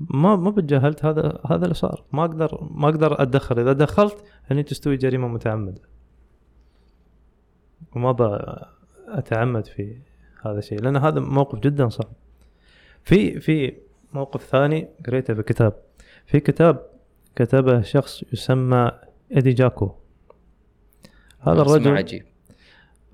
ما 0.00 0.36
ما 0.36 0.50
بتجاهلت 0.50 1.04
هذا 1.04 1.38
هذا 1.46 1.64
اللي 1.64 1.74
صار. 1.74 2.04
ما 2.12 2.24
أقدر 2.24 2.68
ما 2.70 2.88
أقدر 2.88 3.22
أتدخل. 3.22 3.58
إذا 3.58 3.72
دخلت 3.72 4.24
هني 4.50 4.62
تستوي 4.62 4.96
جريمة 4.96 5.28
متعمدة. 5.28 5.82
وما 7.96 8.66
أتعمد 9.08 9.66
في 9.66 9.98
هذا 10.42 10.58
الشيء 10.58 10.80
لأن 10.80 10.96
هذا 10.96 11.20
موقف 11.20 11.58
جدا 11.58 11.88
صعب. 11.88 12.12
في 13.02 13.40
في 13.40 13.76
موقف 14.12 14.42
ثاني 14.44 14.88
قريته 15.06 15.34
بكتاب 15.34 15.72
في 16.26 16.40
كتاب 16.40 16.86
كتبه 17.36 17.82
شخص 17.82 18.24
يسمى 18.32 18.90
إيدي 19.36 19.52
جاكو. 19.52 19.92
هذا 21.40 21.62
الرجل 21.62 21.96
عجيب 21.96 22.24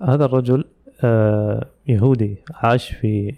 هذا 0.01 0.25
الرجل 0.25 0.65
آه 1.03 1.65
يهودي 1.87 2.43
عاش 2.53 2.93
في 2.93 3.35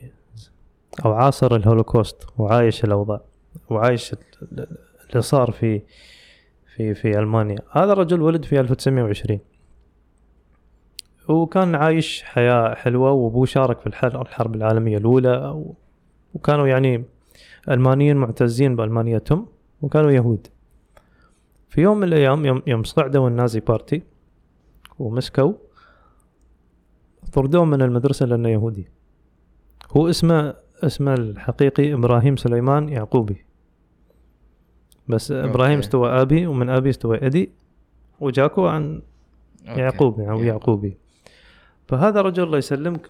أو 1.06 1.14
عاصر 1.14 1.56
الهولوكوست 1.56 2.28
وعايش 2.38 2.84
الأوضاع. 2.84 3.22
وعايش 3.70 4.14
ال- 4.14 4.68
اللي 5.10 5.22
صار 5.22 5.52
في 5.52 5.82
في 6.76 6.94
في 6.94 7.20
ألمانيا. 7.20 7.60
هذا 7.72 7.94
الرجل 7.94 8.22
ولد 8.22 8.46
في 8.46 8.60
1920 8.60 9.40
وكان 11.30 11.76
عايش 11.76 12.24
حياة 12.24 12.74
حلوة 12.76 13.12
وأبوه 13.12 13.46
شارك 13.46 13.80
في 13.80 13.88
الحرب 13.88 14.56
العالمية 14.56 14.98
الأولى 14.98 15.64
وكانوا 16.34 16.68
يعني 16.68 17.04
ألمانيين 17.70 18.18
معتزين 18.18 18.76
بألمانيتهم 18.76 19.48
وكانوا 19.82 20.12
يهود. 20.12 20.48
في 21.70 21.82
يوم 21.82 21.98
من 21.98 22.04
الأيام 22.04 22.46
يوم, 22.46 22.62
يوم 22.68 22.84
صعدوا 22.84 23.28
ال 23.30 23.36
Nazi 23.36 23.60
party 23.60 24.04
ومسكوا 25.00 25.54
طردوه 27.34 27.66
من 27.66 27.82
المدرسة 27.82 28.26
لأنه 28.26 28.50
يهودي. 28.50 28.88
هو 29.98 30.10
اسمه 30.10 30.56
اسمه 30.86 31.14
الحقيقي 31.14 31.94
إبراهيم 31.94 32.36
سليمان 32.36 32.90
يعقوبي 32.90 33.46
بس 35.08 35.32
إبراهيم 35.32 35.74
okay. 35.76 35.86
استوى 35.86 36.10
أبي 36.22 36.48
ومن 36.48 36.70
أبي 36.70 36.90
استوى 36.90 37.26
إدي 37.26 37.52
وجاكو 38.20 38.68
عن 38.68 39.02
okay. 39.70 39.80
يعقوب 39.82 40.20
أو 40.20 40.40
يا. 40.40 40.46
يعقوبي 40.46 40.98
فهذا 41.88 42.22
رجل 42.22 42.44
الله 42.44 42.58
يسلمك 42.58 43.10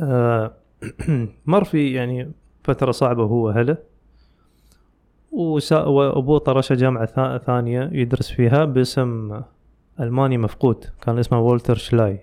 آه 0.00 0.54
مر 1.46 1.64
في 1.64 1.92
يعني 1.92 2.32
فترة 2.64 2.90
صعبة 2.90 3.22
هو 3.24 3.50
أهله 3.50 3.76
وأبوه 5.72 6.38
طرشه 6.38 6.74
جامعة 6.74 7.06
ثا- 7.06 7.38
ثانية 7.44 7.90
يدرس 7.92 8.30
فيها 8.30 8.64
باسم 8.64 9.40
ألماني 10.00 10.38
مفقود 10.38 10.84
كان 11.02 11.18
اسمه 11.18 11.40
والتر 11.40 11.74
شلاي 11.74 12.20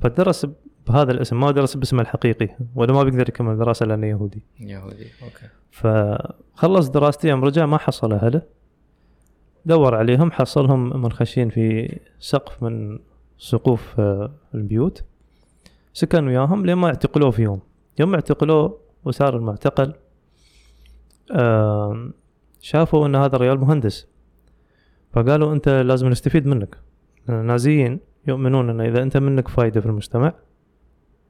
فدرس 0.00 0.46
بهذا 0.90 1.12
الاسم 1.12 1.40
ما 1.40 1.50
درس 1.50 1.76
باسمه 1.76 2.02
الحقيقي 2.02 2.56
ولا 2.74 2.92
ما 2.92 3.02
بيقدر 3.02 3.28
يكمل 3.28 3.58
دراسة 3.58 3.86
لأنه 3.86 4.06
يهودي. 4.06 4.42
يهودي 4.60 5.06
أوكي. 5.22 5.46
فخلص 5.70 6.88
دراسته 6.88 7.28
يوم 7.28 7.44
رجع 7.44 7.66
ما 7.66 7.78
حصل 7.78 8.12
أهله. 8.12 8.42
دور 9.66 9.94
عليهم 9.94 10.32
حصلهم 10.32 11.02
منخشين 11.02 11.48
في 11.48 11.98
سقف 12.18 12.62
من 12.62 12.98
سقوف 13.38 14.00
آه، 14.00 14.32
البيوت. 14.54 15.04
سكن 15.92 16.26
وياهم 16.26 16.66
لين 16.66 16.74
ما 16.74 16.86
اعتقلوه 16.86 17.30
في 17.30 17.42
يوم. 17.42 17.60
يوم 17.98 18.14
اعتقلوه 18.14 18.80
وصار 19.04 19.36
المعتقل 19.36 19.94
شافوا 22.60 23.06
إن 23.06 23.14
هذا 23.14 23.36
الرجال 23.36 23.60
مهندس. 23.60 24.06
فقالوا 25.12 25.52
أنت 25.52 25.68
لازم 25.68 26.08
نستفيد 26.08 26.46
منك. 26.46 26.78
النازيين 27.28 28.00
يؤمنون 28.26 28.70
إن 28.70 28.80
إذا 28.80 29.02
أنت 29.02 29.16
منك 29.16 29.48
فايدة 29.48 29.80
في 29.80 29.86
المجتمع. 29.86 30.32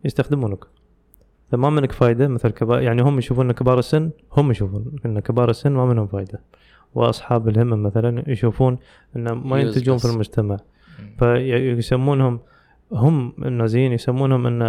يستخدمونك. 0.05 0.65
إذا 1.51 1.59
ما 1.59 1.71
منك 1.71 1.93
فايدة 1.93 2.29
مثل 2.29 2.51
كبار 2.51 2.81
يعني 2.83 3.03
هم 3.03 3.19
يشوفون 3.19 3.47
ان 3.47 3.53
كبار 3.53 3.79
السن 3.79 4.11
هم 4.33 4.51
يشوفون 4.51 4.93
إن 5.07 5.21
كبار 5.21 5.51
السن 5.51 5.73
ما 5.73 5.85
منهم 5.87 6.07
فايدة. 6.07 6.41
وأصحاب 6.95 7.49
الهمم 7.49 7.83
مثلا 7.83 8.25
يشوفون 8.31 8.79
إن 9.17 9.33
ما. 9.33 9.61
ينتجون 9.61 9.99
في 9.99 10.05
المجتمع. 10.05 10.57
فيسمونهم 11.19 12.41
هم 12.93 13.33
النازيين 13.39 13.93
يسمونهم 13.93 14.47
إن 14.47 14.63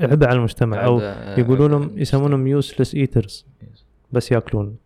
عبء 0.00 0.26
على 0.26 0.38
المجتمع 0.38 0.84
أو 0.84 0.98
عبء- 1.00 1.38
يقولون 1.38 1.70
لهم 1.70 1.90
يسمونهم 1.98 2.46
يوسلس 2.46 2.94
ايترز 2.94 3.46
بس 4.12 4.32
يأكلون. 4.32 4.76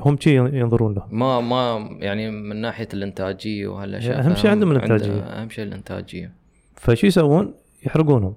هم 0.00 0.16
شي 0.20 0.36
ينظرون 0.36 0.94
لهم. 0.94 1.18
ما 1.18 1.40
ما 1.40 1.88
يعني 2.00 2.30
من 2.30 2.56
ناحية 2.56 2.88
الإنتاجية 2.94 3.66
وهالأشياء 3.66 4.20
أهم 4.20 4.34
شيء 4.34 4.50
عندهم 4.50 4.68
عنده- 4.72 4.86
الإنتاجية. 4.86 5.20
أهم 5.20 5.48
شيء 5.48 5.64
الإنتاجية. 5.64 6.32
فشو 6.76 7.06
يسوون؟ 7.06 7.54
يحرقونهم. 7.86 8.34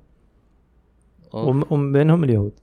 ومن 1.33 1.91
بينهم 1.91 2.23
اليهود. 2.23 2.59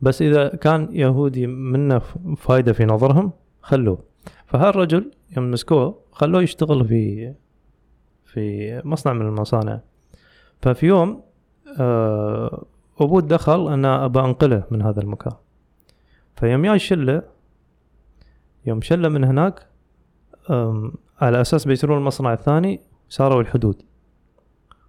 بس 0.00 0.22
إذا 0.22 0.48
كان 0.48 0.88
يهودي 0.92 1.46
منه 1.46 1.98
فايدة 2.36 2.72
في 2.72 2.84
نظرهم 2.84 3.32
خلوه. 3.62 3.98
فهالرجل 4.46 5.10
يوم 5.36 5.50
مسكوه 5.50 5.98
خلوه 6.12 6.42
يشتغل 6.42 6.88
في 6.88 7.34
في 8.24 8.82
مصنع 8.84 9.12
من 9.12 9.26
المصانع. 9.26 9.80
ففي 10.62 10.86
يوم 10.86 11.22
آه، 11.80 12.64
أبوه 13.00 13.20
دخل 13.20 13.72
أنا 13.72 14.04
أبى 14.04 14.20
أنقله 14.20 14.64
من 14.70 14.82
هذا 14.82 15.00
المكان. 15.00 15.32
فيوم 16.36 16.62
جاي 16.62 16.78
شلة 16.78 17.22
يوم 18.66 18.80
شلة 18.80 19.08
من 19.08 19.24
هناك 19.24 19.66
على 21.20 21.40
أساس 21.40 21.64
بيصيرون 21.64 21.98
المصنع 21.98 22.32
الثاني 22.32 22.80
ساروا 23.08 23.40
الحدود. 23.40 23.82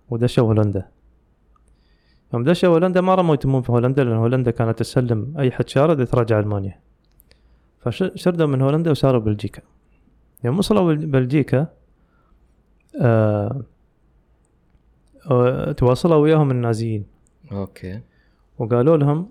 ودشوا 0.10 0.48
هولندا. 0.48 0.95
يوم 2.36 2.44
دشوا 2.44 2.70
هولندا 2.70 3.01
ما 3.01 3.15
رموا 3.15 3.34
يتمون 3.34 3.62
في 3.62 3.72
هولندا 3.72 4.04
لأن 4.04 4.15
هولندا 4.15 4.51
كانت 4.51 4.80
تسلم 4.80 5.34
أي 5.39 5.51
حد 5.51 5.70
شارد 5.70 6.00
يتراجع 6.00 6.39
ألمانيا. 6.39 6.80
فشردوا 7.80 8.48
من 8.48 8.62
هولندا 8.62 8.92
وساروا 8.92 9.22
بلجيكا. 9.22 9.62
يوم 10.44 10.58
وصلوا 10.58 10.94
بل- 10.94 11.06
بلجيكا 11.06 11.68
آه 13.01 13.62
آه، 15.32 15.72
تواصلوا 15.72 16.15
وياهم 16.15 16.51
النازيين. 16.51 17.06
أوكي. 17.51 18.01
وقالوا 18.60 18.98
لهم 18.98 19.30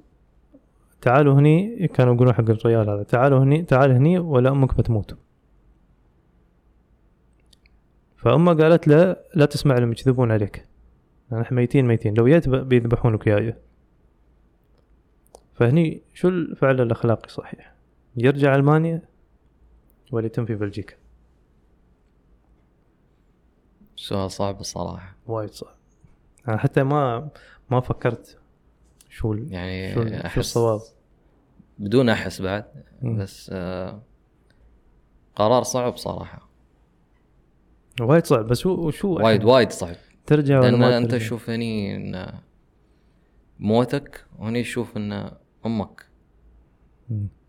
تعالوا 1.00 1.34
هني. 1.34 1.88
كانوا 1.88 2.14
يقولون 2.14 2.34
حق 2.34 2.40
الرجال 2.40 2.90
هذا 2.90 3.02
تعالوا 3.02 3.38
هني 3.38 3.62
تعال 3.62 3.90
هني 3.90 4.18
ولا 4.18 4.50
أمك 4.50 4.78
بتموت. 4.78 5.16
فأمه 8.16 8.54
قالت 8.54 8.88
له 8.88 9.16
لا 9.34 9.46
تسمع 9.46 9.78
لهم 9.78 9.92
يكذبون 9.92 10.32
عليك. 10.32 10.66
إحنا 11.42 11.56
ميتين 11.56 11.86
ميتين. 11.86 12.14
لو 12.14 12.28
جيت 12.28 12.48
بيذبحونك 12.48 13.26
وياي 13.26 13.54
فهني 15.54 16.02
شو 16.14 16.28
الفعل 16.28 16.80
الأخلاقي 16.80 17.28
صحيح؟ 17.28 17.74
يرجع 18.16 18.54
ألمانيا 18.54 19.02
ولا 20.12 20.26
يتم 20.26 20.46
في 20.46 20.54
بلجيكا؟ 20.54 20.94
سؤال 23.96 24.30
صعب 24.30 24.60
الصراحة. 24.60 25.16
وايد 25.26 25.50
صعب. 25.50 25.74
أنا 26.48 26.56
حتى 26.56 26.82
ما 26.82 27.28
ما 27.70 27.80
فكرت 27.80 28.38
شو 29.08 29.34
يعني 29.34 29.94
شو, 29.94 30.02
أحس 30.02 30.38
الصواب. 30.38 30.80
بدون 31.78 32.08
أحس 32.08 32.42
بعد. 32.42 32.64
بس 33.02 33.50
آه 33.54 34.02
قرار 35.36 35.62
صعب 35.62 35.96
صراحة. 35.96 36.48
وايد 38.00 38.26
صعب. 38.26 38.46
بس 38.46 38.66
هو 38.66 38.90
شو 38.90 39.14
وايد 39.14 39.44
وايد 39.44 39.70
صعب. 39.70 39.96
ترجع 40.26 40.60
لأن 40.60 40.82
أنت؟ 40.82 41.14
تشوف 41.14 41.50
هني 41.50 41.96
إن 41.96 42.32
موتك 43.58 44.24
وهني 44.38 44.62
تشوف 44.62 44.96
إن 44.96 45.30
أمك. 45.66 46.06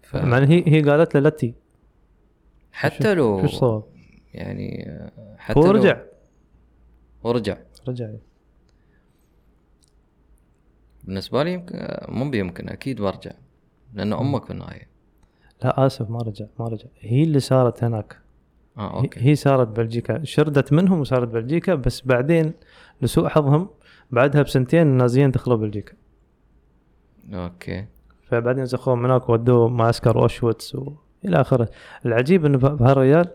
ف... 0.02 0.16
مع 0.16 0.38
هي 0.40 0.64
هي 0.68 0.82
قالت 0.82 1.16
له 1.16 1.22
لا 1.22 1.30
تي. 1.30 1.54
حتى 2.72 3.14
لو 3.14 3.40
شو 3.40 3.46
الصواب؟ 3.46 3.84
يعني 4.34 5.00
حتى 5.38 5.60
هو 5.60 5.66
لو- 5.66 5.72
رجع. 5.72 6.02
ورجع 7.24 7.58
رجع. 7.88 8.10
بالنسبة 11.04 11.44
لي 11.44 11.54
يمكن 11.54 11.88
مو 12.08 12.30
بيمكن 12.30 12.70
أكيد 12.70 13.02
برجع. 13.02 13.32
لأن 13.94 14.14
أمك 14.14 14.46
في 14.46 14.52
النهاية. 14.52 14.88
لا 15.64 15.86
آسف 15.86 16.10
ما 16.10 16.18
رجع 16.20 16.46
ما 16.60 16.66
رجع. 16.66 16.86
هي 17.00 17.24
اللي 17.24 17.40
صارت 17.40 17.84
هناك. 17.84 18.18
هي- 18.78 18.84
okay. 18.88 19.20
هي 19.30 19.36
صارت 19.36 19.68
بلجيكا. 19.68 20.24
شردت 20.24 20.74
منهم 20.74 21.00
وصارت 21.00 21.28
بلجيكا 21.28 21.76
بس 21.76 22.02
بعدين 22.02 22.54
لسوء 23.02 23.28
حظهم 23.28 23.70
بعدها 24.12 24.42
بسنتين 24.42 24.82
النازيين 24.82 25.32
دخلوا 25.32 25.58
بلجيكا. 25.58 25.94
okay. 27.34 27.86
فبعدين 28.28 28.66
زخوه 28.66 28.96
من 28.96 29.06
هناك 29.06 29.30
ودوه 29.30 29.68
معسكر 29.70 30.22
أوشويتس 30.22 30.76
والى 30.76 31.42
آخره. 31.42 31.70
العجيب 32.06 32.46
إنه 32.46 32.58
في 32.58 32.66
هالرجال 32.84 33.28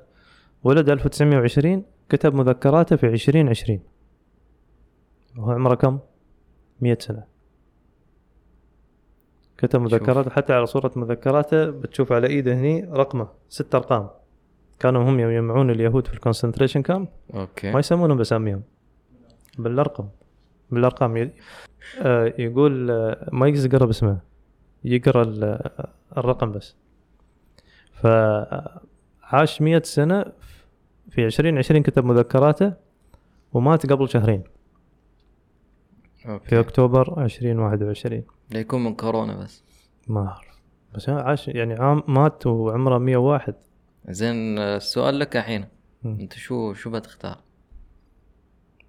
ولد 0.65 0.91
1920 0.91 1.85
كتب 2.09 2.35
مذكراته 2.35 2.97
في 2.97 3.07
2020 3.07 3.81
وهو 5.39 5.51
عمره 5.51 5.75
كم؟ 5.75 5.99
100 6.81 6.99
سنة. 7.01 7.25
كتب 9.59 9.81
مذكراته 9.81 10.31
حتى 10.31 10.53
على 10.53 10.67
صورة 10.67 10.93
مذكراته 10.97 11.65
بتشوف 11.71 12.13
على 12.13 12.27
إيده 12.27 12.55
هني 12.55 12.85
رقمه 12.85 13.29
ست 13.49 13.75
أرقام. 13.75 14.09
كانوا 14.81 15.03
هم 15.11 15.21
يجمعون 15.21 15.71
اليهود 15.71 16.07
في 16.07 16.15
ال 16.15 16.20
concentration 16.20 16.83
camp 16.83 17.09
okay. 17.35 17.71
ما 17.73 17.79
يسمونهم 17.79 18.17
باساميهم 18.17 18.63
بالأرقام. 19.59 20.09
بالأرقام. 20.71 21.17
ي- 21.17 21.31
آه، 22.03 22.35
يقول 22.39 22.91
آه، 22.91 23.29
ما 23.33 23.49
يقرأ 23.49 23.87
باسمه. 23.87 24.21
يقرأ 24.85 25.23
ال- 25.23 25.71
الرقم 26.17 26.53
بس. 26.53 26.77
فعاش 27.93 29.63
مية 29.63 29.83
سنة 29.85 30.25
في 31.11 31.25
عشرين 31.25 31.59
عشرين 31.59 31.83
كتب 31.83 32.05
مذكراته 32.05 32.73
ومات 33.53 33.93
قبل 33.93 34.09
شهرين. 34.09 34.43
في 36.17 36.29
okay. 36.29 36.61
أكتوبر 36.61 37.21
عشرين 37.21 37.59
واحد 37.59 37.83
وعشرين. 37.83 38.25
ليكون 38.51 38.85
من 38.85 38.95
كورونا 38.95 39.37
بس. 39.37 39.65
ما 40.09 40.21
أعرف. 40.29 40.61
بس 40.95 41.09
عاش 41.09 41.49
يعني 41.49 41.75
عام 41.75 42.03
مات 42.09 42.47
وعمره 42.47 42.99
مية 42.99 43.17
واحد. 43.17 43.55
زين 44.13 44.59
السؤال 44.59 45.19
لك 45.19 45.37
الحين. 45.37 45.67
انت 46.05 46.33
شو 46.33 46.75
شو 46.75 46.91
بتختار؟ 46.91 47.43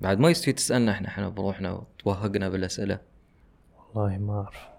بعد 0.02 0.20
ما 0.20 0.30
يستوي 0.30 0.54
تسألنا 0.54 0.92
إحنا 0.92 1.08
إحنا 1.08 1.30
بروحنا 1.30 1.72
وتوهقنا 1.72 2.50
بالأسئلة. 2.50 3.00
والله 3.96 4.18
ما 4.18 4.42
أعرف. 4.42 4.70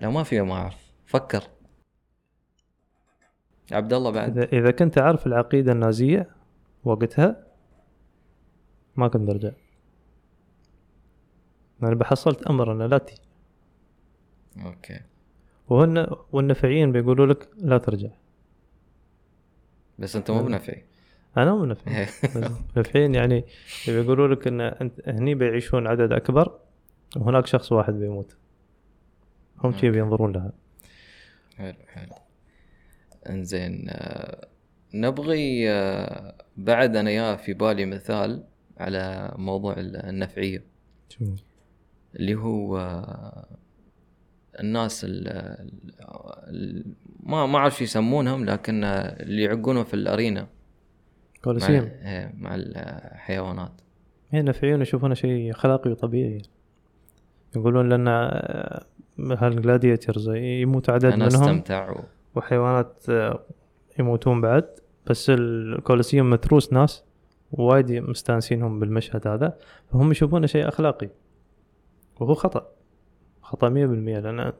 لا 0.00 0.10
ما 0.10 0.22
في 0.22 0.40
ما 0.40 0.54
أعرف. 0.54 0.92
فكر. 1.06 1.42
عبد 3.72 3.92
الله 3.92 4.10
بعد. 4.10 4.38
إذا 4.38 4.48
إذا 4.52 4.70
كنت 4.70 4.98
أعرف 4.98 5.26
العقيدة 5.26 5.72
النازية 5.72 6.30
وقتها 6.84 7.46
ما 8.96 9.08
كنت 9.08 9.28
برجع 9.28 9.50
أنا 11.82 11.94
بحصلت 11.94 12.42
أمر 12.42 12.72
أنه 12.72 12.86
لا 12.86 12.98
تي 12.98 13.14
okay. 14.66 15.00
وهن 15.68 16.06
والنفعيين 16.32 16.92
بيقولوا 16.92 17.26
لك 17.26 17.48
لا 17.58 17.78
ترجع. 17.78 18.08
بس 20.00 20.16
انت 20.16 20.30
مو 20.30 20.42
بنفعي 20.42 20.84
أنا 21.36 21.54
مو 21.54 21.64
نفعي 21.64 22.06
نفعيين 22.76 23.14
يعني 23.14 23.44
بيقولوا 23.86 24.28
لك 24.34 24.46
إن 24.46 24.60
انت 24.60 25.08
هني 25.08 25.34
بيعيشون 25.34 25.86
عدد 25.86 26.12
أكبر 26.12 26.58
وهناك 27.16 27.46
شخص 27.46 27.72
واحد 27.72 27.92
بيموت. 27.94 28.36
هم 29.64 29.72
okay. 29.72 29.90
بينظرون 29.90 30.32
لها. 30.32 30.52
حلو 31.56 31.74
حلو. 31.88 32.12
إنزين 33.28 33.86
آه، 33.88 34.48
نبغي 34.94 35.70
آه، 35.70 36.34
بعد 36.56 36.96
أنا 36.96 37.10
يا 37.10 37.36
في 37.36 37.52
بالي 37.52 37.86
مثال 37.86 38.44
على 38.78 39.32
موضوع 39.38 39.72
ال- 39.72 39.96
النفعية؟ 39.96 40.64
اللي 42.16 42.34
هو 42.34 42.78
آه، 42.78 43.46
الناس 44.60 45.04
ال 45.04 45.28
ال 46.48 46.84
ما 47.22 47.46
ما 47.46 47.58
أعرف 47.58 47.78
شو 47.78 47.84
يسمونهم 47.84 48.44
لكن 48.44 48.84
اللي 48.84 49.42
يعقونهم 49.42 49.84
في 49.84 49.94
الأرينا. 49.94 50.40
مع, 50.40 50.48
كولوسيوم 51.44 51.84
إيه، 51.84 52.34
مع 52.38 52.54
الحيوانات. 52.54 53.72
هنا 54.32 54.52
في 54.52 54.66
عيون 54.66 54.82
يشوفونه 54.82 55.14
شيء 55.14 55.50
اخلاقي 55.50 55.90
وطبيعي. 55.90 56.42
يقولون 57.56 57.88
لأن 57.88 58.08
آه، 58.08 58.84
هالجلاديترز 59.18 60.30
يموت 60.34 60.90
عدد 60.90 61.14
منهم؟ 61.14 61.26
أستمتع. 61.26 61.90
و... 61.90 62.00
وحيوانات 62.34 63.04
آه، 63.08 63.44
يموتون 63.98 64.40
بعد. 64.40 64.68
بس 65.06 65.30
الكولوسيوم 65.30 66.30
متروس 66.30 66.72
ناس 66.72 67.04
وايد 67.52 67.92
مستانسينهم 67.92 68.80
بالمشهد 68.80 69.26
هذا 69.26 69.58
فهم 69.92 70.10
يشوفونه 70.10 70.46
شيء 70.46 70.68
أخلاقي. 70.68 71.08
وهو 72.20 72.34
خطأ. 72.34 72.79
خطأ 73.50 73.68
100% 73.68 73.72
لأن 73.72 74.52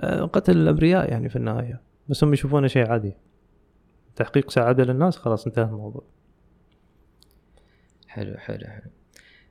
آه، 0.00 0.24
قتل 0.24 0.56
الأبرياء 0.56 1.10
يعني 1.10 1.28
في 1.28 1.36
النهاية. 1.36 1.80
بس 2.08 2.24
هم 2.24 2.32
يشوفونه 2.32 2.66
شيء 2.66 2.90
عادي. 2.90 3.16
تحقيق 4.16 4.50
سعادة 4.50 4.84
للناس 4.84 5.16
خلاص 5.16 5.46
انتهى 5.46 5.64
الموضوع. 5.64 6.04
حلو 8.08 8.38
حلو 8.38 8.66
حلو. 8.66 8.90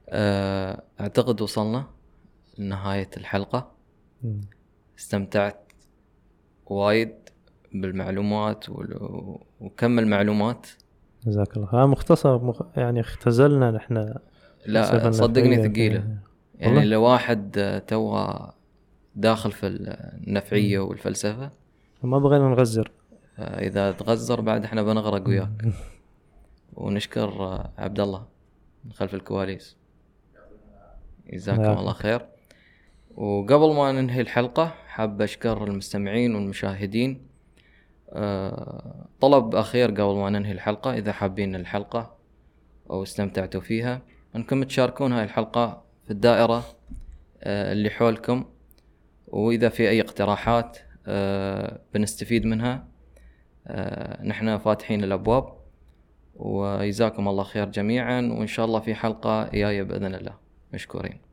آه، 0.09 0.83
أعتقد 0.99 1.41
وصلنا 1.41 1.85
لنهاية 2.57 3.09
الحلقة. 3.17 3.71
مم. 4.23 4.41
استمتعت 4.99 5.71
وايد 6.65 7.15
بالمعلومات 7.73 8.65
وكم 9.59 9.99
المعلومات. 9.99 10.67
جزاك 11.25 11.57
الله. 11.57 11.67
ها 11.73 11.85
مختصر 11.85 12.43
مخ... 12.43 12.61
يعني 12.77 12.99
اختزلنا 12.99 13.71
نحن. 13.71 14.13
لا 14.65 15.11
صدقني 15.11 15.69
فيه. 15.69 16.28
يعني؟ 16.59 16.85
لو 16.85 17.03
واحد 17.03 17.57
آه، 17.57 17.79
توه 17.79 18.49
داخل 19.15 19.51
في 19.51 19.67
النفعية 19.67 20.79
والفلسفة 20.79 21.49
ما 22.03 22.19
بغينا 22.19 22.49
نغزر. 22.49 22.91
آه، 23.39 23.67
إذا 23.67 23.91
تغزر 23.91 24.41
بعد 24.41 24.63
إحنا 24.63 24.83
بنغرق 24.83 25.27
وياك. 25.27 25.49
ونشكر 26.73 27.29
آه، 27.29 27.71
عبد 27.77 27.99
الله 27.99 28.25
من 28.85 28.91
خلف 28.91 29.13
الكواليس. 29.13 29.77
جزاكم. 31.33 31.61
الله 31.61 31.93
خير. 31.93 32.25
وقبل 33.15 33.73
ما 33.75 33.91
ننهي 33.91 34.21
الحلقة 34.21 34.73
حاب 34.87 35.21
أشكر 35.21 35.63
المستمعين 35.63 36.35
والمشاهدين. 36.35 37.29
طلب 39.21 39.55
أخير 39.55 39.91
قبل 39.91 40.15
ما 40.15 40.29
ننهي 40.29 40.51
الحلقة 40.51 40.93
إذا 40.93 41.11
حابين 41.11 41.55
الحلقة 41.55 42.15
أو 42.89 43.03
استمتعتوا 43.03 43.61
فيها 43.61 44.01
أنكم 44.35 44.63
تشاركون 44.63 45.13
هاي 45.13 45.23
الحلقة 45.23 45.88
في 46.09 46.15
الدائرة 46.15 46.65
آه، 47.43 47.71
اللي 47.71 47.89
حولكم. 47.89 48.45
وإذا 49.27 49.69
في 49.69 49.89
أي 49.89 50.01
اقتراحات 50.01 50.77
آه، 51.07 51.79
بنستفيد 51.93 52.45
منها. 52.45 52.87
آه، 53.67 54.23
نحن 54.23 54.57
فاتحين 54.57 55.03
الأبواب. 55.03 55.53
وجزاكم 56.35 57.27
الله 57.27 57.43
خير 57.43 57.69
جميعا. 57.69 58.21
وإن 58.21 58.47
شاء 58.47 58.65
الله 58.65 58.79
في 58.79 58.95
حلقة 58.95 59.49
جاية 59.49 59.83
بإذن 59.83 60.15
الله. 60.15 60.33
مشكورين. 60.73 61.28